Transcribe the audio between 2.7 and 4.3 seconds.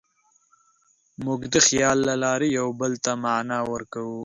بل ته معنی ورکوو.